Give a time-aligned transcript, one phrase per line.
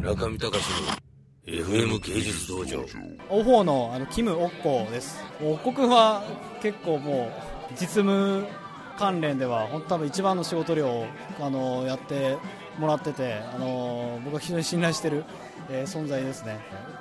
[0.00, 0.54] 村上隆の
[1.44, 2.80] FM 芸術道場。
[3.28, 5.22] オフォーのあのキム・オッコです。
[5.42, 6.24] オッコ君は
[6.62, 7.30] 結構も
[7.70, 8.46] う実務
[8.98, 11.04] 関連では本当多分一番の仕事量を
[11.38, 12.38] あのやって
[12.78, 15.24] もらっててあの僕は非常に信頼してる、
[15.68, 16.60] えー、存在ですね。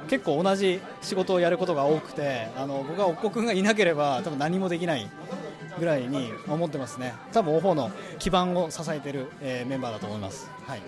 [0.09, 5.09] 結構同じ仕事をやることが多くてあの僕はおっこ君がいなければ多分何もできない
[5.79, 7.15] ぐらいに思ってますね。
[7.31, 10.49] 多分オフォの基盤を支えている、えー、メンバーだと思います。
[10.67, 10.81] はい、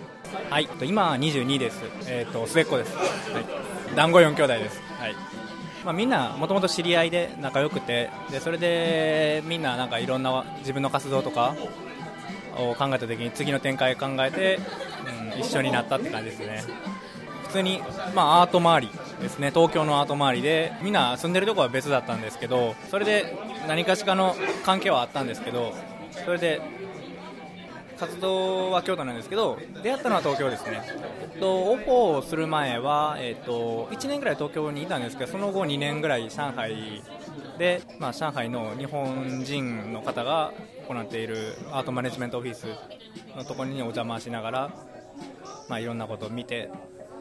[0.50, 1.82] はい、今22です。
[2.06, 3.02] えっ、ー、と末っ子です、は
[3.40, 4.80] い、団子4兄弟です。
[4.98, 5.14] はい。
[5.84, 11.56] まあ、みんなもともと知り合いで仲良くてでそれでみんななんかいろんな自分の活動とか
[12.56, 14.60] を考えた時に次の展開を考えて、
[15.34, 16.62] うん、一緒になったって感じですね。
[17.48, 17.82] 普通に、
[18.14, 18.90] まあ、アート周り
[19.20, 19.50] ですね。
[19.50, 24.34] 東京のアート周りでみんな住んでるとこは別だったんですけどそれで何かしかの
[24.64, 25.74] 関係はあったんですけど
[26.24, 26.60] それで
[27.98, 30.82] 活動は京都なんですけど出会ったのは東京ですね、
[31.34, 37.02] えっと、オフォをする前は、えっと、1年ぐらい東京にいたんですけどその後2年ぐらい上海
[37.58, 40.52] で、まあ、上海の日本人の方が
[40.88, 42.66] 行っているアートマネジメントオフィス
[43.36, 44.70] のところにお邪魔しながら、
[45.68, 46.70] まあ、いろんなことを見て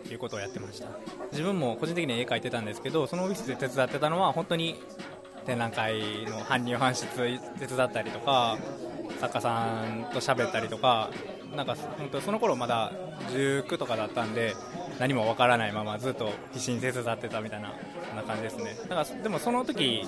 [0.03, 0.88] ということをやってました。
[1.31, 4.81] 自分も個人的に絵描いてたんですけどそのオフィスで手伝ってたのは本当に
[5.45, 7.08] 展覧会の搬入搬出
[7.59, 8.58] 手伝ったりとか
[9.20, 11.09] 作家さんと喋ったりとか
[11.56, 12.92] なんか本当その頃まだ
[13.30, 14.56] 19とかだったんで
[15.00, 17.73] 何もわからないままずっと必死に手伝ってたみたいな
[18.08, 18.75] そんな感じですね。
[18.88, 20.08] だからでもその時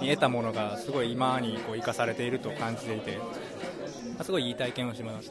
[0.00, 3.18] に得たものがすごい今にこう生かされていると感じていて
[4.22, 5.30] すごいいい体験をしまし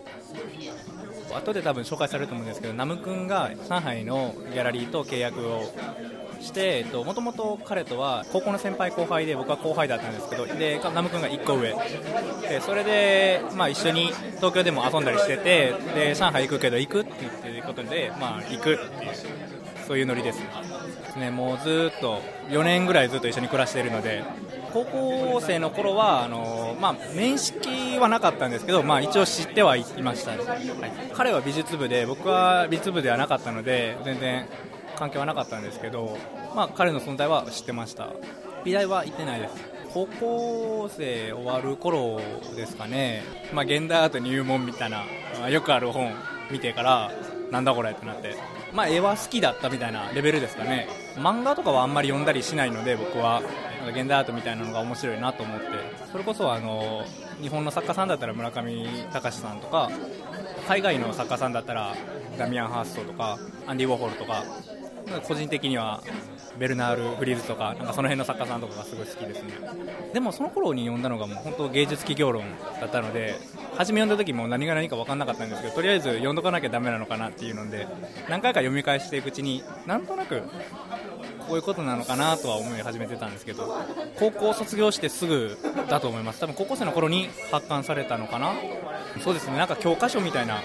[1.30, 1.38] た。
[1.38, 5.64] 後で多分紹介されると思うんですけどナム君が上海のギャラリーと契約を
[6.46, 11.76] してえっともともと彼とは高校の先輩後輩で僕は後輩だったんですけどでナム君が1個上。
[12.48, 19.12] でそれで、まあ、一緒に東京でも遊んだりしててで上海行くけど行くって言ってることで、まあ、行くっていう
[19.88, 20.40] そういうノリです
[21.18, 21.32] ね。
[21.32, 24.24] もうずっと4年ぐらいずっと一緒に暮らしているので
[24.74, 30.40] 高校生の頃はあのまあ、面識はなかったんですけど、まあ、一応知ってはいました、はい、
[31.14, 34.46] 彼は美術部で僕は美術部ではなかったので全然
[34.95, 36.17] 関係はなかったんですけど、
[36.56, 38.09] まあ、彼の存在は知ってました。
[38.63, 39.56] 美大は行ってないです。
[39.94, 42.19] 高校生終わる頃
[42.56, 43.23] ですかね、
[43.53, 45.06] まあ、現代アート入門みたいな、
[45.50, 46.11] よくある本
[46.51, 47.11] 見てから
[47.50, 48.35] なんだこれってなって、
[48.73, 50.88] まあ、絵は好きだったみたいなレベルですかね。
[51.16, 53.41] 漫画とかはあんまり読んだりしないので僕は。
[53.91, 55.67] 現代アートみたいなのが面白いなと思って。
[56.12, 57.03] それこそあの
[57.39, 59.91] 日本の作家さんだったら村上隆さんとか
[60.67, 61.94] 海外の作家さんだったら
[62.38, 64.44] ダミアン・ハーストとかアンディ・ウォーホルとか
[65.28, 66.02] 個人的には
[66.58, 69.52] ベルナール・フリーズとかなんかその辺の作家さんとかがすごい好きですね。
[70.14, 72.44] でもその頃に読んだのがもう本当芸術企業論
[72.80, 73.36] だったので
[73.76, 77.88] 初め読んだ時も何が何か分からなかったんですけどとりあえず読んどかなきゃだめなのかなっていうので
[78.30, 80.42] 何回か読み返していくうちになんとなく
[81.48, 83.76] こういうことなのかなとは思い始めてたんですけど
[84.18, 85.58] 高校卒業してすぐ
[85.90, 86.40] だと思います。
[86.40, 88.54] 多分高校生の頃に発刊されたのかな。
[89.24, 89.58] そうですね。
[89.58, 90.62] なんか教科書みたいな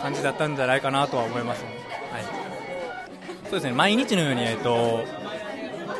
[0.00, 1.91] 感じだったんじゃないかなとは思います、はい
[3.52, 5.04] そうですね毎日のように、えっと、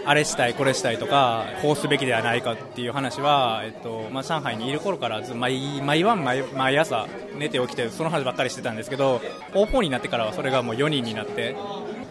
[0.06, 7.06] あれしたい、これしたいとか、こうすべきではないかっていう話は、えっとまあ、上海にいる頃からず毎毎晩毎、毎朝
[7.38, 9.20] 寝て起きて、その話ばっかりしてたんですけど、
[9.52, 11.54] オープンになってからはそれがもう4人になって、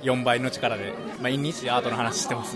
[0.04, 2.56] 4倍の力で、毎日アートの話してます。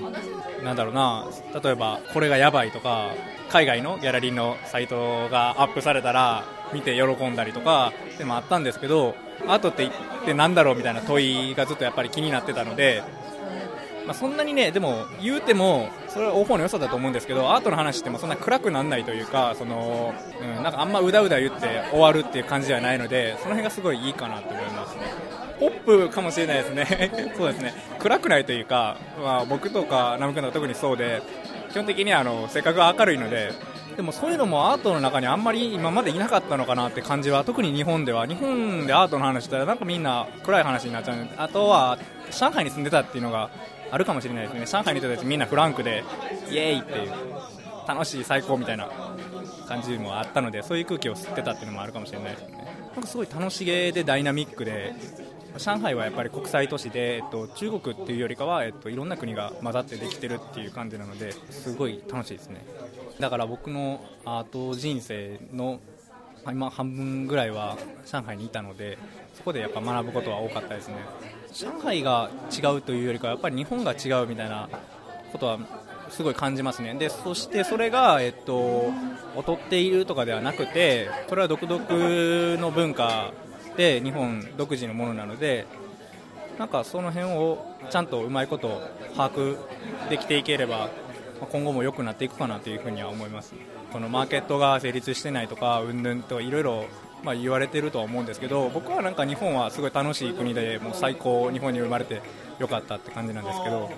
[0.64, 1.26] なんだろうな、
[1.64, 3.16] 例えば、これがやばいとか、
[3.50, 9.16] 海外のギャラリーのサイトがアップされたら、見て喜んだりとか、でもあったんですけど、
[9.48, 9.90] アートってっ
[10.26, 13.04] てなんだろうみたいな問いがずっとやっぱり気になってたので、
[14.06, 25.02] まあ、そんなにね、でも言うても、それはオフォーの良さだと思うんですけど、アートの話ってもそんな暗くならないというか、その、うん、なんかあんまうだうだ言って終わるっていう感じではないので、その辺がすごいいいかなと思いますね。
[25.60, 27.34] ポップかもしれないですね。
[27.38, 27.74] そうですね。
[28.00, 31.22] 暗くないというか、まあ、僕とかナム君とか特にそうで、
[31.72, 33.52] 基本的にあの性格が明るいので、
[33.96, 38.28] でもそういうのもアートの中にあんまり今までいなかったのかなって感じは特に日本では。
[38.28, 41.28] 日本でアートの話したらなんかみんな暗い話になっちゃう。
[41.38, 41.98] あとは
[42.32, 43.50] 上海に住んでたっていうのが
[43.92, 44.66] あるかもしれないですね。
[44.66, 46.04] 上海の人たちみんなフランクで
[46.50, 47.12] イエーイっていう
[47.88, 48.90] 楽しい最高みたいな
[49.68, 52.66] 感じもあったのでそういう空気を吸ってたっていうのもあるかもしれないですね。
[52.94, 54.94] なんかすごい楽しげでダイナミックで
[55.58, 62.66] 上海はやっぱり国際都市で、えっと、中国っていうよりかは、えっと、いろんな国が混ざってできてるっていう感じなのですごい楽しいですね。
[63.20, 65.80] だから僕のアート人生の
[66.48, 68.98] 今半分ぐらいは上海にいたので
[69.34, 70.96] そこでやっぱ学ぶことは多かったですね。
[71.54, 74.70] 上海が違うというよりかはやっぱり日本が違うみたいな
[75.32, 75.60] ことは
[76.10, 76.94] すごい感じますね。
[76.96, 78.92] でそしてそれが、えっと、
[79.36, 83.32] 劣っているとかではなくてそれは独特の文化
[83.78, 85.66] で日本独自のものなので
[86.58, 88.82] なんかその辺をちゃんとうまいこと
[89.16, 89.58] 把握
[90.10, 90.90] できていければ
[91.52, 93.54] 今後も良くなっていくかなというふうには思います。
[93.92, 96.86] このマーケットが成立してないとかうんぬんといろいろ
[97.24, 102.22] ま言われてるとは思うんですけど僕はなんか日本はすごい楽しい国でもう最高日本に生まれて
[102.60, 103.90] よかったって感じなんですけど、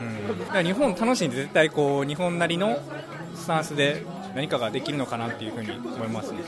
[0.00, 2.78] うん、だから日本楽しいんで絶対こう日本なりの
[3.34, 4.04] スタンスで
[4.34, 6.38] 何かができるのかなっていうふうに思いますね。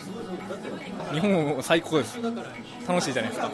[1.12, 2.19] 日本最高です。
[2.87, 3.50] 楽しいじゃないですか。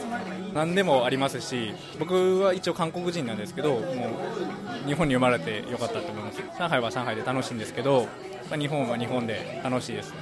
[0.55, 6.43] 何でもありますし僕は一応韓国人なんですけどもう日本に生まれてよかったと思います。
[6.59, 8.07] 上海は上海で楽しいんですけど
[8.59, 10.15] 日本は日本で楽しいです。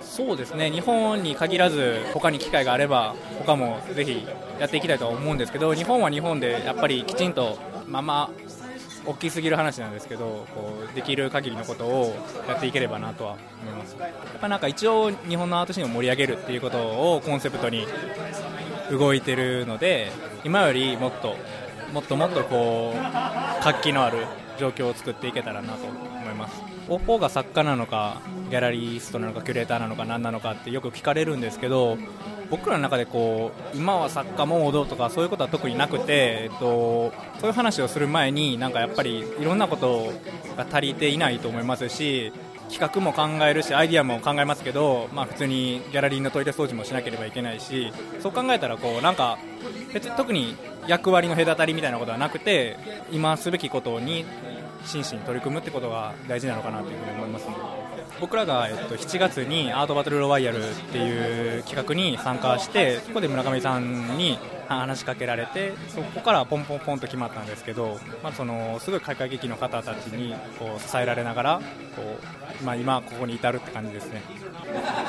[0.00, 0.70] そうですね。
[0.70, 4.26] 日本に限らず他に機会があれば他もぜひ
[4.58, 8.61] やっていきたいと思うんですけど日本は日本でやっぱりきちんとまあまあ
[9.04, 12.14] 大きすぎる話なんですけどこうできる限りのことを
[12.46, 13.96] やっていければなとは思います。
[13.98, 14.10] やっ
[14.40, 16.78] ぱなんか一応日本のアートシーンを盛り上げるっていうこと
[17.14, 17.86] をコンセプトに
[18.90, 20.10] 動いてるので
[20.44, 21.36] 今よりもっと
[21.92, 24.26] もっともっとこう活気のある
[24.58, 26.62] 状況を作っていけたらなと思います。
[26.88, 28.20] オポが作家なのか
[28.50, 31.96] ギャラリストなのかキュレーターなのか何なのかってよく聞かれるんですけど
[32.52, 37.10] 僕らの中でこう今は作家モードとかそういうことは特になくて、えっと、
[37.40, 40.12] そういう話をする前になんかやっぱりいろんなこと
[40.54, 42.30] が足りていないと思いますし
[42.68, 47.90] 企画も考えるしアイディアも考えますけど、まあ、普通にギャラリーのトイレ掃除もしなければいけないし
[48.20, 49.38] そう考えたらこうなんか
[49.94, 50.54] 別に特に
[50.86, 52.76] 役割の隔たりみたいなことはなくて
[53.10, 54.26] 今すべきことに
[54.84, 57.71] 真摯に取り組むってことが大事なのかなというふに思いますので。
[58.20, 60.62] 僕らが、えっと、7月にアートバトルロワイヤルっ
[60.92, 64.38] ていう企画に参加してそこで村上さんに
[64.68, 71.60] 話しかけられてそこからポンポンポンと決まったんですけど、まあ、そのすごい開会劇の方たちにこう支えられながら
[71.96, 72.02] こ
[72.60, 74.22] う、まあ、今ここに至るって感じですね、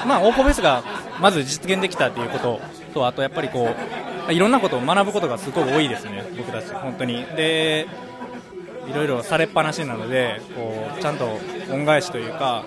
[0.07, 0.83] まあ、オーポフェスが
[1.21, 2.61] まず実現できたっていうこと
[2.93, 3.69] とあとやっぱりこ
[4.29, 7.23] ういろんなことを学ぶことがすごい多いですね僕たち本当に。
[7.35, 7.87] で
[8.87, 11.39] いろいろされっぱなしなのでこうちゃんと
[11.71, 12.65] 恩返しというか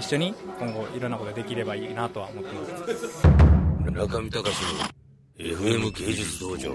[0.00, 2.66] 一緒に今後いろんなことができればいいなとは思ってま
[2.96, 3.26] す。
[3.90, 6.74] 中見隆の FM 芸術道場。